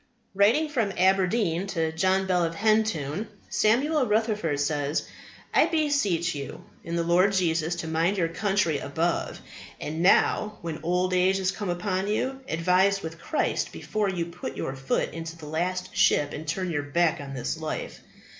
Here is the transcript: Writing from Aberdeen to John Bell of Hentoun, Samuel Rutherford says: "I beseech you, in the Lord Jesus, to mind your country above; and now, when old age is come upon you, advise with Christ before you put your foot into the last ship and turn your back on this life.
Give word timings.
Writing 0.33 0.67
from 0.67 0.91
Aberdeen 0.97 1.67
to 1.67 1.91
John 1.91 2.25
Bell 2.25 2.43
of 2.43 2.55
Hentoun, 2.55 3.27
Samuel 3.49 4.07
Rutherford 4.07 4.59
says: 4.59 5.07
"I 5.53 5.67
beseech 5.67 6.33
you, 6.33 6.63
in 6.83 6.95
the 6.95 7.03
Lord 7.03 7.33
Jesus, 7.33 7.75
to 7.75 7.87
mind 7.87 8.17
your 8.17 8.27
country 8.27 8.79
above; 8.79 9.39
and 9.79 10.01
now, 10.01 10.57
when 10.61 10.79
old 10.81 11.13
age 11.13 11.37
is 11.37 11.51
come 11.51 11.69
upon 11.69 12.07
you, 12.07 12.41
advise 12.49 13.03
with 13.03 13.19
Christ 13.21 13.71
before 13.71 14.09
you 14.09 14.25
put 14.25 14.57
your 14.57 14.75
foot 14.75 15.13
into 15.13 15.37
the 15.37 15.45
last 15.45 15.95
ship 15.95 16.33
and 16.33 16.47
turn 16.47 16.71
your 16.71 16.81
back 16.81 17.21
on 17.21 17.35
this 17.35 17.57
life. 17.59 18.01